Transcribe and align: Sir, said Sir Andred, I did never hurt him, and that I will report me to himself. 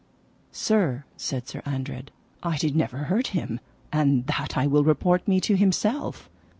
Sir, 0.51 1.03
said 1.15 1.47
Sir 1.47 1.61
Andred, 1.63 2.09
I 2.41 2.57
did 2.57 2.75
never 2.75 2.97
hurt 3.03 3.27
him, 3.37 3.59
and 3.93 4.25
that 4.25 4.57
I 4.57 4.65
will 4.65 4.83
report 4.83 5.27
me 5.27 5.39
to 5.41 5.55
himself. 5.55 6.27